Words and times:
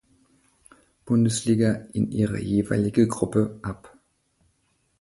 Bundesliga 1.05 1.85
in 1.93 2.09
ihre 2.11 2.39
jeweilige 2.39 3.07
Gruppe 3.07 3.59
ab. 3.61 3.99